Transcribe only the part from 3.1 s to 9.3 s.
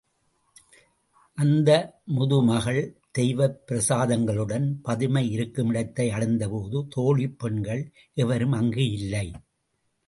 தெய்வப் பிரசாதங்களுடன் பதுமை இருக்குமிடத்தை அடைந்தபோது தோழிப் பெண்கள் எவரும் அங்கு இல்லை.